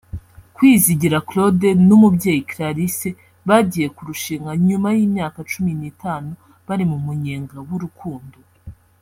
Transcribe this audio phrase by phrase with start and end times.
[0.55, 3.09] Kwizigira Claude na Umubyeyi Clarisse
[3.47, 6.31] bagiye kurushinga nyuma y’imyaka cumi n’itanu
[6.67, 8.37] bari mu munyenga w’urukundo